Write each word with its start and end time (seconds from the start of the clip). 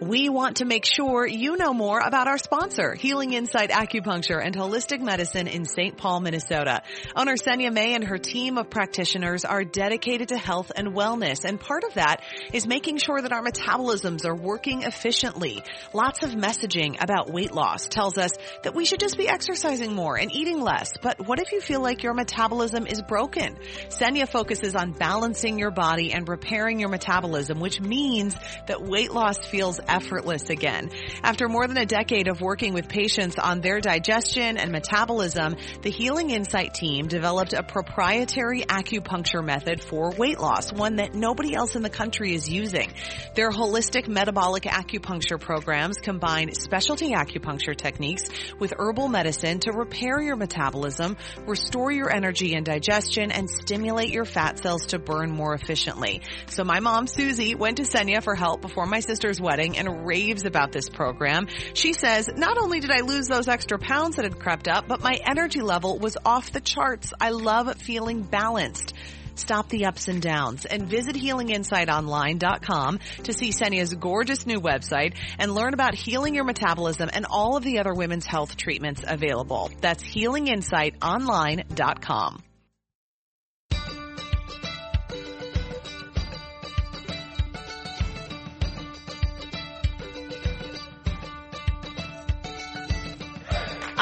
We 0.00 0.30
want 0.30 0.56
to 0.56 0.64
make 0.64 0.86
sure 0.86 1.26
you 1.26 1.56
know 1.56 1.74
more 1.74 2.00
about 2.00 2.26
our 2.26 2.38
sponsor, 2.38 2.94
Healing 2.94 3.34
Insight 3.34 3.68
Acupuncture 3.68 4.42
and 4.42 4.54
Holistic 4.54 5.00
Medicine 5.00 5.46
in 5.46 5.66
St. 5.66 5.96
Paul, 5.96 6.20
Minnesota. 6.20 6.82
Owner 7.14 7.36
Senya 7.36 7.72
May 7.72 7.94
and 7.94 8.02
her 8.02 8.16
team 8.16 8.56
of 8.56 8.70
practitioners 8.70 9.44
are 9.44 9.62
dedicated 9.62 10.28
to 10.28 10.38
health 10.38 10.72
and 10.74 10.94
wellness, 10.94 11.44
and 11.44 11.60
part 11.60 11.84
of 11.84 11.94
that 11.94 12.22
is 12.52 12.66
making 12.66 12.96
sure 12.96 13.20
that 13.20 13.32
our 13.32 13.42
metabolisms 13.42 14.24
are 14.24 14.34
working 14.34 14.84
efficiently. 14.84 15.62
Lots 15.92 16.22
of 16.22 16.30
messaging 16.30 16.96
about 17.02 17.30
weight 17.30 17.52
loss 17.52 17.86
tells 17.86 18.16
us 18.16 18.30
that 18.62 18.74
we 18.74 18.86
should 18.86 19.00
just 19.00 19.18
be 19.18 19.28
exercising 19.28 19.94
more 19.94 20.16
and 20.18 20.34
eating 20.34 20.60
less, 20.60 20.92
but 21.02 21.26
what 21.26 21.40
if 21.40 21.52
you 21.52 21.60
feel 21.60 21.82
like 21.82 22.02
your 22.02 22.14
metabolism 22.14 22.86
is 22.86 23.02
broken? 23.02 23.58
Senya 23.90 24.26
focuses 24.26 24.74
on 24.74 24.92
balancing 24.92 25.58
your 25.58 25.70
body 25.70 26.12
and 26.12 26.26
repairing 26.26 26.80
your 26.80 26.88
metabolism, 26.88 27.60
which 27.60 27.82
means 27.82 28.34
that 28.66 28.82
weight 28.82 29.12
loss 29.12 29.36
feels 29.46 29.73
effortless 29.86 30.50
again. 30.50 30.90
After 31.22 31.48
more 31.48 31.66
than 31.66 31.78
a 31.78 31.86
decade 31.86 32.28
of 32.28 32.40
working 32.40 32.74
with 32.74 32.88
patients 32.88 33.38
on 33.38 33.60
their 33.60 33.80
digestion 33.80 34.56
and 34.56 34.70
metabolism, 34.70 35.56
the 35.82 35.90
Healing 35.90 36.30
Insight 36.30 36.74
team 36.74 37.06
developed 37.06 37.52
a 37.52 37.62
proprietary 37.62 38.62
acupuncture 38.62 39.44
method 39.44 39.82
for 39.82 40.10
weight 40.10 40.38
loss, 40.38 40.72
one 40.72 40.96
that 40.96 41.14
nobody 41.14 41.54
else 41.54 41.76
in 41.76 41.82
the 41.82 41.90
country 41.90 42.34
is 42.34 42.48
using. 42.48 42.92
Their 43.34 43.50
holistic 43.50 44.08
metabolic 44.08 44.64
acupuncture 44.64 45.40
programs 45.40 45.96
combine 45.98 46.52
specialty 46.54 47.12
acupuncture 47.12 47.76
techniques 47.76 48.24
with 48.58 48.74
herbal 48.76 49.08
medicine 49.08 49.60
to 49.60 49.72
repair 49.72 50.20
your 50.20 50.36
metabolism, 50.36 51.16
restore 51.46 51.90
your 51.90 52.14
energy 52.14 52.54
and 52.54 52.66
digestion, 52.66 53.30
and 53.30 53.48
stimulate 53.48 54.10
your 54.10 54.24
fat 54.24 54.58
cells 54.58 54.86
to 54.86 54.98
burn 54.98 55.30
more 55.30 55.54
efficiently. 55.54 56.22
So 56.48 56.64
my 56.64 56.80
mom, 56.80 57.06
Susie, 57.06 57.54
went 57.54 57.78
to 57.78 57.84
Senya 57.84 58.22
for 58.22 58.34
help 58.34 58.60
before 58.60 58.86
my 58.86 59.00
sister's 59.00 59.40
wedding 59.40 59.63
and 59.72 60.06
raves 60.06 60.44
about 60.44 60.72
this 60.72 60.88
program. 60.88 61.48
She 61.74 61.92
says, 61.92 62.28
not 62.36 62.58
only 62.58 62.80
did 62.80 62.90
I 62.90 63.00
lose 63.00 63.26
those 63.26 63.48
extra 63.48 63.78
pounds 63.78 64.16
that 64.16 64.24
had 64.24 64.38
crept 64.38 64.68
up, 64.68 64.86
but 64.86 65.02
my 65.02 65.18
energy 65.24 65.60
level 65.60 65.98
was 65.98 66.16
off 66.24 66.52
the 66.52 66.60
charts. 66.60 67.12
I 67.20 67.30
love 67.30 67.74
feeling 67.76 68.22
balanced. 68.22 68.94
Stop 69.36 69.68
the 69.68 69.86
ups 69.86 70.06
and 70.08 70.22
downs 70.22 70.64
and 70.64 70.86
visit 70.86 71.16
healinginsightonline.com 71.16 73.00
to 73.24 73.32
see 73.32 73.50
Senya's 73.50 73.92
gorgeous 73.94 74.46
new 74.46 74.60
website 74.60 75.16
and 75.38 75.52
learn 75.52 75.74
about 75.74 75.94
healing 75.94 76.36
your 76.36 76.44
metabolism 76.44 77.10
and 77.12 77.26
all 77.28 77.56
of 77.56 77.64
the 77.64 77.80
other 77.80 77.92
women's 77.92 78.26
health 78.26 78.56
treatments 78.56 79.02
available. 79.06 79.72
That's 79.80 80.04
healinginsightonline.com. 80.04 82.53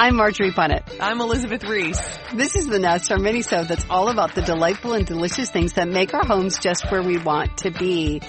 I'm 0.03 0.17
Marjorie 0.17 0.51
Punnett. 0.51 0.97
I'm 0.99 1.21
Elizabeth 1.21 1.63
Reese. 1.63 2.19
This 2.35 2.57
is 2.57 2.67
The 2.67 2.81
Nest, 2.81 3.13
our 3.13 3.19
mini-sode 3.19 3.69
that's 3.69 3.87
all 3.89 4.09
about 4.09 4.35
the 4.35 4.43
delightful 4.43 4.95
and 4.95 5.07
delicious 5.07 5.49
things 5.49 5.75
that 5.75 5.87
make 5.87 6.13
our 6.13 6.27
homes 6.27 6.59
just 6.59 6.91
where 6.91 7.05
we 7.05 7.19
want 7.19 7.59
to 7.59 7.71
be. 7.71 8.21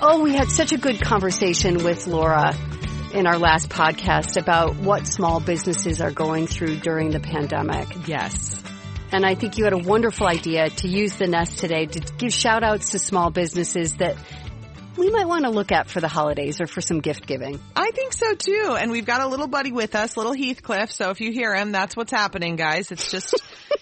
Oh, 0.00 0.22
we 0.22 0.32
had 0.32 0.50
such 0.50 0.72
a 0.72 0.78
good 0.78 1.02
conversation 1.02 1.84
with 1.84 2.06
Laura 2.06 2.56
in 3.12 3.26
our 3.26 3.38
last 3.38 3.68
podcast 3.68 4.40
about 4.40 4.76
what 4.76 5.06
small 5.06 5.38
businesses 5.38 6.00
are 6.00 6.12
going 6.12 6.46
through 6.46 6.78
during 6.78 7.10
the 7.10 7.20
pandemic. 7.20 8.08
Yes. 8.08 8.58
And 9.12 9.26
I 9.26 9.34
think 9.34 9.58
you 9.58 9.64
had 9.64 9.74
a 9.74 9.86
wonderful 9.86 10.26
idea 10.26 10.70
to 10.70 10.88
use 10.88 11.16
the 11.16 11.26
nest 11.26 11.58
today 11.58 11.84
to 11.84 12.00
give 12.16 12.32
shout 12.32 12.64
outs 12.64 12.92
to 12.92 12.98
small 12.98 13.30
businesses 13.30 13.96
that 13.96 14.16
we 14.96 15.10
might 15.10 15.26
want 15.26 15.44
to 15.44 15.50
look 15.50 15.72
at 15.72 15.88
for 15.88 16.00
the 16.00 16.08
holidays 16.08 16.60
or 16.60 16.66
for 16.66 16.80
some 16.80 17.00
gift 17.00 17.26
giving. 17.26 17.60
I 17.74 17.90
think 17.92 18.12
so 18.12 18.34
too. 18.34 18.76
And 18.78 18.90
we've 18.90 19.06
got 19.06 19.20
a 19.20 19.26
little 19.26 19.46
buddy 19.46 19.72
with 19.72 19.94
us, 19.94 20.16
little 20.16 20.34
Heathcliff. 20.34 20.90
So 20.92 21.10
if 21.10 21.20
you 21.20 21.32
hear 21.32 21.54
him, 21.54 21.72
that's 21.72 21.96
what's 21.96 22.12
happening, 22.12 22.56
guys. 22.56 22.92
It's 22.92 23.10
just, 23.10 23.34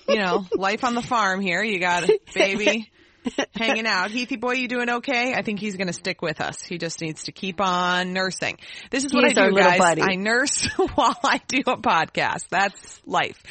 you 0.08 0.18
know, 0.18 0.46
life 0.54 0.84
on 0.84 0.94
the 0.94 1.02
farm 1.02 1.40
here. 1.40 1.62
You 1.62 1.80
got 1.80 2.04
a 2.04 2.18
baby 2.34 2.90
hanging 3.54 3.86
out. 3.86 4.10
Heathy 4.10 4.36
boy, 4.36 4.52
you 4.52 4.68
doing 4.68 4.90
okay? 4.90 5.34
I 5.34 5.42
think 5.42 5.60
he's 5.60 5.76
going 5.76 5.86
to 5.86 5.92
stick 5.92 6.22
with 6.22 6.40
us. 6.40 6.62
He 6.62 6.78
just 6.78 7.00
needs 7.00 7.24
to 7.24 7.32
keep 7.32 7.60
on 7.60 8.12
nursing. 8.12 8.58
This 8.90 9.04
is 9.04 9.12
what 9.12 9.24
He's 9.28 9.36
I 9.36 9.48
do, 9.48 9.56
guys. 9.56 9.78
buddy. 9.78 10.02
I 10.02 10.16
nurse 10.16 10.66
while 10.94 11.18
I 11.24 11.40
do 11.46 11.60
a 11.66 11.76
podcast. 11.76 12.48
That's 12.50 13.00
life. 13.06 13.42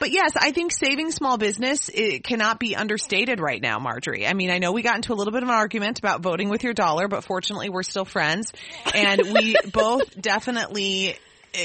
But 0.00 0.10
yes, 0.10 0.32
I 0.36 0.52
think 0.52 0.72
saving 0.72 1.10
small 1.10 1.38
business 1.38 1.90
it 1.92 2.24
cannot 2.24 2.58
be 2.58 2.76
understated 2.76 3.40
right 3.40 3.60
now, 3.60 3.78
Marjorie. 3.78 4.26
I 4.26 4.34
mean, 4.34 4.50
I 4.50 4.58
know 4.58 4.72
we 4.72 4.82
got 4.82 4.96
into 4.96 5.12
a 5.12 5.16
little 5.16 5.32
bit 5.32 5.42
of 5.42 5.48
an 5.48 5.54
argument 5.54 5.98
about 5.98 6.20
voting 6.20 6.48
with 6.48 6.64
your 6.64 6.74
dollar, 6.74 7.08
but 7.08 7.24
fortunately 7.24 7.68
we're 7.68 7.82
still 7.82 8.04
friends 8.04 8.52
and 8.94 9.20
we 9.32 9.56
both 9.72 10.20
definitely 10.20 11.16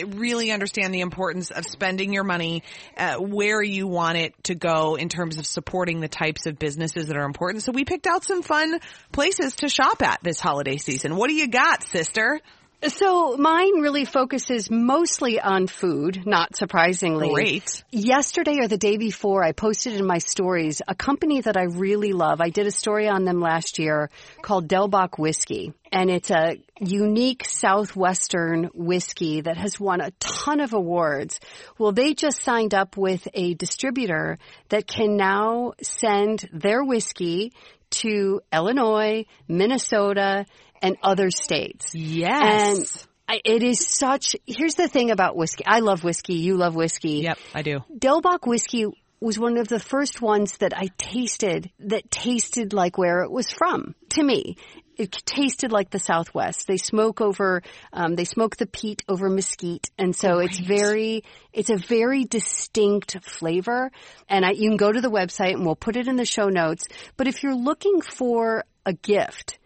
really 0.07 0.51
understand 0.51 0.93
the 0.93 1.01
importance 1.01 1.51
of 1.51 1.65
spending 1.65 2.13
your 2.13 2.23
money 2.23 2.63
uh, 2.97 3.15
where 3.15 3.61
you 3.61 3.87
want 3.87 4.17
it 4.17 4.33
to 4.45 4.55
go 4.55 4.95
in 4.95 5.09
terms 5.09 5.37
of 5.37 5.45
supporting 5.45 5.99
the 5.99 6.07
types 6.07 6.45
of 6.45 6.57
businesses 6.59 7.07
that 7.07 7.17
are 7.17 7.25
important. 7.25 7.63
So 7.63 7.71
we 7.71 7.85
picked 7.85 8.07
out 8.07 8.23
some 8.23 8.41
fun 8.41 8.79
places 9.11 9.55
to 9.57 9.69
shop 9.69 10.01
at 10.01 10.19
this 10.23 10.39
holiday 10.39 10.77
season. 10.77 11.15
What 11.15 11.29
do 11.29 11.35
you 11.35 11.47
got, 11.47 11.83
sister? 11.83 12.39
So 12.87 13.37
mine 13.37 13.79
really 13.79 14.05
focuses 14.05 14.69
mostly 14.69 15.39
on 15.39 15.67
food, 15.67 16.25
not 16.25 16.55
surprisingly. 16.55 17.29
Great. 17.29 17.83
Yesterday 17.91 18.57
or 18.59 18.67
the 18.67 18.77
day 18.77 18.97
before, 18.97 19.43
I 19.43 19.53
posted 19.53 19.93
in 19.93 20.05
my 20.05 20.17
stories 20.17 20.81
a 20.87 20.93
company 20.93 21.41
that 21.41 21.55
I 21.55 21.63
really 21.63 22.11
love. 22.11 22.41
I 22.41 22.49
did 22.49 22.67
a 22.67 22.71
story 22.71 23.07
on 23.07 23.23
them 23.23 23.39
last 23.39 23.79
year 23.79 24.09
called 24.41 24.67
Del 24.67 24.87
Bac 24.87 25.17
Whiskey. 25.17 25.73
And 25.91 26.09
it's 26.09 26.31
a 26.31 26.57
unique 26.79 27.45
Southwestern 27.45 28.65
whiskey 28.73 29.41
that 29.41 29.57
has 29.57 29.79
won 29.79 30.01
a 30.01 30.11
ton 30.19 30.59
of 30.59 30.73
awards. 30.73 31.39
Well, 31.77 31.91
they 31.91 32.13
just 32.13 32.41
signed 32.41 32.73
up 32.73 32.97
with 32.97 33.27
a 33.33 33.53
distributor 33.53 34.39
that 34.69 34.87
can 34.87 35.15
now 35.15 35.73
send 35.81 36.49
their 36.51 36.83
whiskey 36.83 37.53
to 37.91 38.41
Illinois, 38.51 39.25
Minnesota, 39.47 40.45
and 40.83 40.97
other 41.01 41.31
states. 41.31 41.95
Yes. 41.95 42.77
And 42.77 43.37
I- 43.37 43.41
it 43.43 43.63
is 43.63 43.79
such, 43.79 44.35
here's 44.45 44.75
the 44.75 44.87
thing 44.87 45.09
about 45.09 45.35
whiskey. 45.35 45.65
I 45.65 45.79
love 45.79 46.03
whiskey. 46.03 46.35
You 46.35 46.57
love 46.57 46.75
whiskey. 46.75 47.21
Yep, 47.23 47.37
I 47.55 47.61
do. 47.63 47.79
Del 47.97 48.21
Bac 48.21 48.45
whiskey 48.45 48.85
was 49.21 49.39
one 49.39 49.57
of 49.57 49.69
the 49.69 49.79
first 49.79 50.21
ones 50.21 50.57
that 50.57 50.77
I 50.77 50.89
tasted 50.97 51.71
that 51.79 52.11
tasted 52.11 52.73
like 52.73 52.97
where 52.97 53.23
it 53.23 53.31
was 53.31 53.49
from 53.49 53.95
to 54.09 54.21
me. 54.21 54.57
It 54.95 55.11
tasted 55.25 55.71
like 55.71 55.89
the 55.89 55.97
Southwest. 55.97 56.67
They 56.67 56.77
smoke 56.77 57.19
over, 57.19 57.63
um, 57.93 58.15
they 58.15 58.25
smoke 58.25 58.57
the 58.57 58.67
peat 58.67 59.01
over 59.07 59.27
mesquite, 59.27 59.89
and 59.97 60.15
so 60.15 60.37
it's 60.37 60.59
very, 60.59 61.23
it's 61.51 61.71
a 61.71 61.77
very 61.77 62.25
distinct 62.25 63.17
flavor. 63.23 63.91
And 64.29 64.45
I, 64.45 64.51
you 64.51 64.69
can 64.69 64.77
go 64.77 64.91
to 64.91 65.01
the 65.01 65.09
website, 65.09 65.53
and 65.53 65.65
we'll 65.65 65.75
put 65.75 65.95
it 65.95 66.07
in 66.07 66.15
the 66.17 66.25
show 66.25 66.49
notes. 66.49 66.85
But 67.17 67.27
if 67.27 67.41
you're 67.41 67.55
looking 67.55 68.01
for 68.01 68.65
a 68.85 68.93
gift 68.93 69.57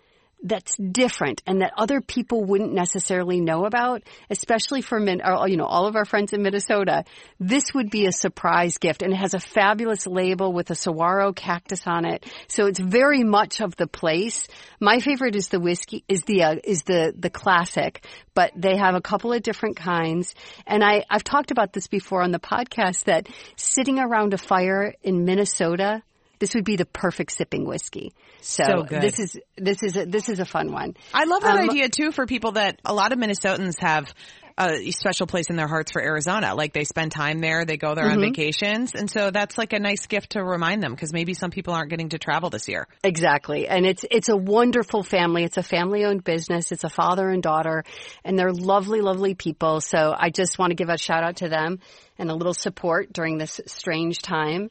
that's 0.43 0.77
different 0.77 1.41
and 1.47 1.61
that 1.61 1.73
other 1.77 1.99
people 1.99 2.43
wouldn't 2.43 2.73
necessarily 2.73 3.41
know 3.41 3.65
about, 3.65 4.03
especially 4.29 4.81
for 4.81 4.99
Min, 4.99 5.21
or, 5.23 5.47
you 5.47 5.57
know, 5.57 5.65
all 5.65 5.87
of 5.87 5.95
our 5.95 6.05
friends 6.05 6.31
in 6.31 6.43
Minnesota, 6.43 7.05
this 7.39 7.73
would 7.73 7.89
be 7.89 8.05
a 8.05 8.11
surprise 8.11 8.77
gift. 8.77 9.01
And 9.01 9.13
it 9.13 9.17
has 9.17 9.33
a 9.33 9.39
fabulous 9.39 10.05
label 10.05 10.53
with 10.53 10.69
a 10.69 10.75
saguaro 10.75 11.33
cactus 11.33 11.87
on 11.87 12.05
it. 12.05 12.25
So 12.47 12.67
it's 12.67 12.79
very 12.79 13.23
much 13.23 13.61
of 13.61 13.75
the 13.75 13.87
place. 13.87 14.47
My 14.79 14.99
favorite 14.99 15.35
is 15.35 15.47
the 15.47 15.59
whiskey, 15.59 16.03
is 16.07 16.21
the, 16.23 16.43
uh, 16.43 16.55
is 16.63 16.83
the, 16.83 17.13
the 17.17 17.31
classic, 17.31 18.05
but 18.33 18.51
they 18.55 18.77
have 18.77 18.93
a 18.93 19.01
couple 19.01 19.33
of 19.33 19.41
different 19.41 19.77
kinds. 19.77 20.35
And 20.67 20.83
I, 20.83 21.03
I've 21.09 21.23
talked 21.23 21.51
about 21.51 21.73
this 21.73 21.87
before 21.87 22.21
on 22.21 22.31
the 22.31 22.39
podcast 22.39 23.05
that 23.05 23.27
sitting 23.55 23.97
around 23.99 24.33
a 24.33 24.37
fire 24.37 24.93
in 25.01 25.25
Minnesota, 25.25 26.03
this 26.39 26.53
would 26.55 26.65
be 26.65 26.75
the 26.75 26.85
perfect 26.85 27.31
sipping 27.31 27.65
whiskey. 27.65 28.13
So, 28.41 28.63
So 28.63 28.83
this 28.83 29.19
is 29.19 29.37
this 29.57 29.83
is 29.83 29.95
a, 29.97 30.05
this 30.05 30.29
is 30.29 30.39
a 30.39 30.45
fun 30.45 30.71
one. 30.71 30.95
I 31.13 31.25
love 31.25 31.41
that 31.43 31.59
Um, 31.59 31.69
idea 31.69 31.89
too 31.89 32.11
for 32.11 32.25
people 32.25 32.53
that 32.53 32.79
a 32.85 32.93
lot 32.93 33.11
of 33.11 33.19
Minnesotans 33.19 33.79
have 33.79 34.13
a 34.57 34.91
special 34.91 35.27
place 35.27 35.49
in 35.49 35.55
their 35.55 35.67
hearts 35.67 35.91
for 35.91 36.01
Arizona. 36.01 36.55
Like 36.55 36.73
they 36.73 36.83
spend 36.83 37.11
time 37.11 37.39
there, 37.41 37.63
they 37.63 37.77
go 37.77 37.93
there 37.93 38.05
Mm-hmm. 38.05 38.23
on 38.23 38.33
vacations. 38.33 38.95
And 38.95 39.09
so 39.09 39.31
that's 39.31 39.57
like 39.57 39.73
a 39.73 39.79
nice 39.79 40.07
gift 40.07 40.31
to 40.31 40.43
remind 40.43 40.81
them 40.81 40.93
because 40.93 41.13
maybe 41.13 41.33
some 41.33 41.51
people 41.51 41.73
aren't 41.73 41.89
getting 41.89 42.09
to 42.09 42.17
travel 42.17 42.49
this 42.49 42.67
year. 42.67 42.87
Exactly. 43.03 43.67
And 43.67 43.85
it's, 43.85 44.05
it's 44.09 44.29
a 44.29 44.37
wonderful 44.37 45.03
family. 45.03 45.43
It's 45.43 45.57
a 45.57 45.63
family 45.63 46.05
owned 46.05 46.23
business. 46.23 46.71
It's 46.71 46.83
a 46.83 46.89
father 46.89 47.29
and 47.29 47.43
daughter 47.43 47.83
and 48.23 48.37
they're 48.39 48.53
lovely, 48.53 49.01
lovely 49.01 49.35
people. 49.35 49.81
So 49.81 50.13
I 50.17 50.29
just 50.29 50.57
want 50.57 50.71
to 50.71 50.75
give 50.75 50.89
a 50.89 50.97
shout 50.97 51.23
out 51.23 51.37
to 51.37 51.49
them 51.49 51.79
and 52.17 52.31
a 52.31 52.33
little 52.33 52.53
support 52.53 53.13
during 53.13 53.37
this 53.37 53.61
strange 53.67 54.19
time. 54.19 54.69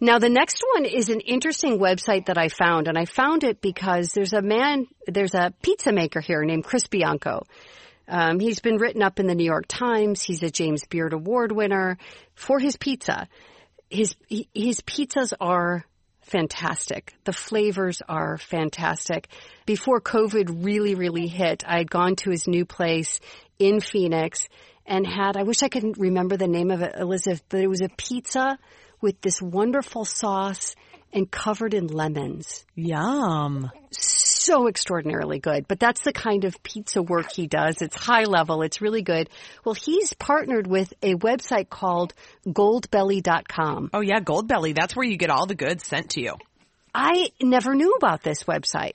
Now 0.00 0.18
the 0.18 0.28
next 0.28 0.62
one 0.74 0.84
is 0.84 1.08
an 1.08 1.20
interesting 1.20 1.78
website 1.78 2.26
that 2.26 2.36
I 2.36 2.48
found 2.48 2.88
and 2.88 2.98
I 2.98 3.06
found 3.06 3.44
it 3.44 3.60
because 3.60 4.12
there's 4.12 4.32
a 4.32 4.42
man, 4.42 4.86
there's 5.06 5.34
a 5.34 5.52
pizza 5.62 5.92
maker 5.92 6.20
here 6.20 6.44
named 6.44 6.64
Chris 6.64 6.86
Bianco. 6.86 7.46
Um, 8.12 8.38
he's 8.40 8.60
been 8.60 8.76
written 8.76 9.02
up 9.02 9.18
in 9.18 9.26
the 9.26 9.34
New 9.34 9.44
York 9.44 9.64
Times. 9.66 10.22
He's 10.22 10.42
a 10.42 10.50
James 10.50 10.84
Beard 10.84 11.14
Award 11.14 11.50
winner 11.50 11.96
for 12.34 12.60
his 12.60 12.76
pizza. 12.76 13.26
His 13.88 14.14
his 14.28 14.82
pizzas 14.82 15.32
are 15.40 15.86
fantastic. 16.20 17.14
The 17.24 17.32
flavors 17.32 18.02
are 18.06 18.36
fantastic. 18.36 19.28
Before 19.64 19.98
COVID 19.98 20.62
really, 20.62 20.94
really 20.94 21.26
hit, 21.26 21.64
I 21.66 21.78
had 21.78 21.90
gone 21.90 22.16
to 22.16 22.30
his 22.30 22.46
new 22.46 22.66
place 22.66 23.18
in 23.58 23.80
Phoenix 23.80 24.46
and 24.84 25.06
had, 25.06 25.38
I 25.38 25.44
wish 25.44 25.62
I 25.62 25.68
could 25.68 25.96
remember 25.96 26.36
the 26.36 26.48
name 26.48 26.70
of 26.70 26.82
it, 26.82 26.94
Elizabeth, 26.94 27.42
but 27.48 27.60
it 27.60 27.68
was 27.68 27.80
a 27.80 27.88
pizza 27.96 28.58
with 29.00 29.22
this 29.22 29.40
wonderful 29.40 30.04
sauce 30.04 30.74
and 31.14 31.30
covered 31.30 31.72
in 31.72 31.86
lemons 31.86 32.64
Yum. 32.74 33.70
so 33.90 34.31
extraordinarily 34.48 35.38
good. 35.38 35.66
But 35.68 35.80
that's 35.80 36.02
the 36.02 36.12
kind 36.12 36.44
of 36.44 36.62
pizza 36.62 37.02
work 37.02 37.32
he 37.32 37.46
does. 37.46 37.80
It's 37.80 37.96
high 37.96 38.24
level. 38.24 38.62
It's 38.62 38.80
really 38.80 39.02
good. 39.02 39.28
Well, 39.64 39.74
he's 39.74 40.12
partnered 40.14 40.66
with 40.66 40.92
a 41.02 41.14
website 41.14 41.68
called 41.68 42.14
goldbelly.com. 42.46 43.90
Oh 43.92 44.00
yeah, 44.00 44.20
Goldbelly. 44.20 44.74
That's 44.74 44.96
where 44.96 45.06
you 45.06 45.16
get 45.16 45.30
all 45.30 45.46
the 45.46 45.54
goods 45.54 45.86
sent 45.86 46.10
to 46.10 46.20
you. 46.20 46.34
I 46.94 47.30
never 47.40 47.74
knew 47.74 47.94
about 47.94 48.22
this 48.22 48.44
website. 48.44 48.94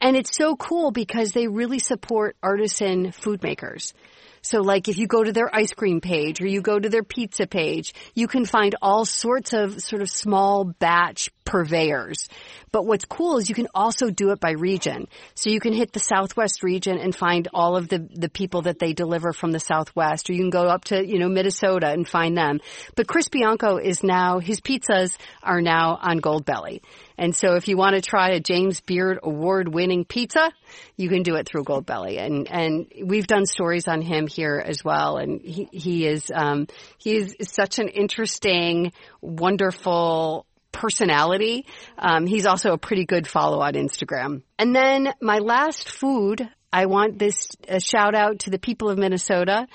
And 0.00 0.16
it's 0.16 0.36
so 0.36 0.56
cool 0.56 0.90
because 0.90 1.32
they 1.32 1.46
really 1.46 1.78
support 1.78 2.36
artisan 2.42 3.12
food 3.12 3.42
makers. 3.42 3.94
So 4.42 4.60
like 4.60 4.88
if 4.88 4.98
you 4.98 5.06
go 5.06 5.22
to 5.22 5.32
their 5.32 5.54
ice 5.54 5.72
cream 5.72 6.00
page 6.00 6.40
or 6.40 6.46
you 6.46 6.60
go 6.60 6.78
to 6.78 6.88
their 6.88 7.04
pizza 7.04 7.46
page, 7.46 7.94
you 8.14 8.26
can 8.26 8.44
find 8.44 8.74
all 8.82 9.04
sorts 9.04 9.52
of 9.52 9.80
sort 9.80 10.02
of 10.02 10.10
small 10.10 10.64
batch 10.64 11.30
purveyors. 11.44 12.28
But 12.72 12.86
what's 12.86 13.04
cool 13.04 13.36
is 13.36 13.48
you 13.48 13.54
can 13.54 13.68
also 13.74 14.10
do 14.10 14.30
it 14.30 14.40
by 14.40 14.52
region. 14.52 15.06
So 15.34 15.50
you 15.50 15.60
can 15.60 15.72
hit 15.74 15.92
the 15.92 16.00
Southwest 16.00 16.62
region 16.62 16.98
and 16.98 17.14
find 17.14 17.48
all 17.52 17.76
of 17.76 17.88
the, 17.88 17.98
the 17.98 18.30
people 18.30 18.62
that 18.62 18.78
they 18.78 18.94
deliver 18.94 19.32
from 19.32 19.52
the 19.52 19.60
Southwest, 19.60 20.30
or 20.30 20.32
you 20.32 20.40
can 20.40 20.50
go 20.50 20.64
up 20.64 20.84
to, 20.86 21.06
you 21.06 21.18
know, 21.18 21.28
Minnesota 21.28 21.88
and 21.90 22.08
find 22.08 22.36
them. 22.36 22.60
But 22.96 23.06
Chris 23.06 23.28
Bianco 23.28 23.76
is 23.76 24.02
now, 24.02 24.38
his 24.38 24.60
pizzas 24.60 25.16
are 25.42 25.60
now 25.60 25.98
on 26.00 26.20
Goldbelly. 26.20 26.80
And 27.18 27.36
so 27.36 27.54
if 27.54 27.68
you 27.68 27.76
want 27.76 27.94
to 27.96 28.02
try 28.02 28.30
a 28.30 28.40
James 28.40 28.80
Beard 28.80 29.18
award 29.22 29.72
winning 29.72 30.04
pizza, 30.04 30.50
you 30.96 31.08
can 31.08 31.22
do 31.22 31.36
it 31.36 31.48
through 31.48 31.64
Goldbelly. 31.64 32.18
And, 32.18 32.50
and 32.50 32.92
we've 33.04 33.26
done 33.26 33.46
stories 33.46 33.88
on 33.88 34.02
him 34.02 34.26
here 34.26 34.62
as 34.64 34.84
well. 34.84 35.16
And 35.16 35.40
he, 35.40 35.68
he 35.72 36.06
is, 36.06 36.30
um, 36.34 36.66
he 36.98 37.16
is 37.16 37.36
such 37.42 37.78
an 37.78 37.88
interesting, 37.88 38.92
wonderful, 39.20 40.46
personality. 40.72 41.66
Um, 41.98 42.26
he's 42.26 42.46
also 42.46 42.72
a 42.72 42.78
pretty 42.78 43.04
good 43.04 43.28
follow 43.28 43.60
on 43.60 43.74
Instagram. 43.74 44.42
And 44.58 44.74
then 44.74 45.12
my 45.20 45.38
last 45.38 45.88
food, 45.88 46.48
I 46.72 46.86
want 46.86 47.18
this 47.18 47.48
shout 47.78 48.14
out 48.14 48.40
to 48.40 48.50
the 48.50 48.58
people 48.58 48.88
of 48.88 48.98
Minnesota. 48.98 49.66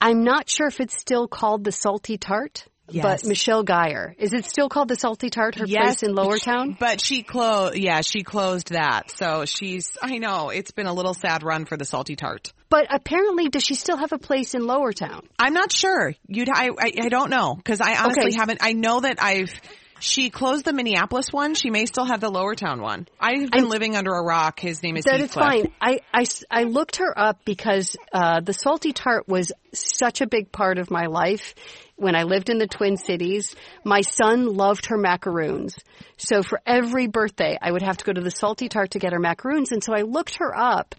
I'm 0.00 0.24
not 0.24 0.50
sure 0.50 0.66
if 0.66 0.80
it's 0.80 0.98
still 0.98 1.28
called 1.28 1.64
the 1.64 1.72
salty 1.72 2.18
tart. 2.18 2.66
Yes. 2.90 3.22
But 3.22 3.28
Michelle 3.28 3.62
Gayer, 3.62 4.14
is 4.18 4.34
it 4.34 4.44
still 4.44 4.68
called 4.68 4.88
the 4.88 4.96
Salty 4.96 5.30
Tart? 5.30 5.54
Her 5.54 5.66
place 5.66 6.02
in 6.02 6.14
Lower 6.14 6.38
Town. 6.38 6.76
But 6.78 7.00
she 7.00 7.22
closed, 7.22 7.76
yeah, 7.76 8.02
she 8.02 8.22
closed 8.22 8.72
that. 8.72 9.10
So 9.10 9.46
she's, 9.46 9.96
I 10.02 10.18
know, 10.18 10.50
it's 10.50 10.70
been 10.70 10.86
a 10.86 10.92
little 10.92 11.14
sad 11.14 11.42
run 11.42 11.64
for 11.64 11.78
the 11.78 11.86
salty 11.86 12.14
tart. 12.14 12.52
But 12.68 12.86
apparently, 12.90 13.48
does 13.48 13.64
she 13.64 13.74
still 13.74 13.96
have 13.96 14.12
a 14.12 14.18
place 14.18 14.54
in 14.54 14.66
Lower 14.66 14.92
Town? 14.92 15.26
I'm 15.38 15.54
not 15.54 15.72
sure. 15.72 16.14
You'd, 16.26 16.50
I, 16.50 16.68
I, 16.68 16.92
I 17.04 17.08
don't 17.08 17.30
know. 17.30 17.58
Cause 17.64 17.80
I 17.80 17.96
honestly 17.96 18.26
Okay. 18.26 18.36
haven't, 18.38 18.58
I 18.62 18.72
know 18.72 19.00
that 19.00 19.16
I've, 19.22 19.52
she 20.00 20.28
closed 20.28 20.66
the 20.66 20.72
Minneapolis 20.74 21.32
one. 21.32 21.54
She 21.54 21.70
may 21.70 21.86
still 21.86 22.04
have 22.04 22.20
the 22.20 22.28
Lower 22.28 22.54
Town 22.54 22.82
one. 22.82 23.08
I've 23.18 23.50
been 23.50 23.68
living 23.70 23.96
under 23.96 24.12
a 24.12 24.22
rock. 24.22 24.60
His 24.60 24.82
name 24.82 24.98
is 24.98 25.04
That 25.04 25.20
is 25.20 25.32
Heathcliff. 25.32 25.44
fine. 25.44 25.72
I, 25.80 26.00
I 26.12 26.24
I 26.50 26.62
looked 26.64 26.96
her 26.96 27.18
up 27.18 27.38
because 27.46 27.96
uh, 28.12 28.40
the 28.40 28.52
salty 28.52 28.92
tart 28.92 29.26
was 29.28 29.52
such 29.72 30.20
a 30.20 30.26
big 30.26 30.52
part 30.52 30.78
of 30.78 30.90
my 30.90 31.06
life 31.06 31.54
when 31.96 32.16
I 32.16 32.24
lived 32.24 32.50
in 32.50 32.58
the 32.58 32.66
Twin 32.66 32.96
Cities. 32.96 33.54
My 33.84 34.00
son 34.00 34.54
loved 34.54 34.86
her 34.86 34.98
macaroons. 34.98 35.76
So 36.16 36.42
for 36.42 36.60
every 36.66 37.06
birthday, 37.06 37.58
I 37.60 37.70
would 37.70 37.82
have 37.82 37.96
to 37.98 38.04
go 38.04 38.12
to 38.12 38.20
the 38.20 38.30
salty 38.30 38.68
tart 38.68 38.92
to 38.92 38.98
get 38.98 39.12
her 39.12 39.18
macaroons. 39.18 39.72
And 39.72 39.82
so 39.82 39.94
I 39.94 40.02
looked 40.02 40.36
her 40.36 40.56
up 40.56 40.94